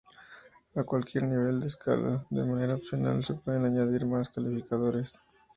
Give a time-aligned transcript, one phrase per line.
[0.73, 5.19] A cualquier nivel de escala, de manera opcional, se pueden añadir más calificadores.